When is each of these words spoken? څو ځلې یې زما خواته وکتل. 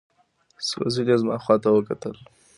څو 0.67 0.79
ځلې 0.95 1.03
یې 1.09 1.15
زما 1.21 1.35
خواته 1.43 1.69
وکتل. 1.71 2.15